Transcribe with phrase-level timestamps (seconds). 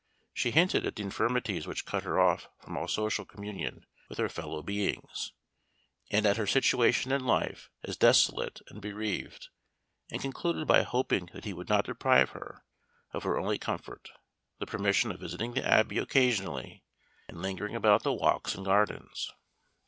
[0.33, 4.29] She hinted at the infirmities which cut her off from all social communion with her
[4.29, 5.31] fellow beings,
[6.09, 9.49] and at her situation in life as desolate and bereaved;
[10.09, 12.63] and concluded by hoping that he would not deprive her
[13.13, 14.09] of her only comfort,
[14.57, 16.83] the permission of visiting the Abbey occasionally,
[17.27, 19.31] and lingering about the walks and gardens.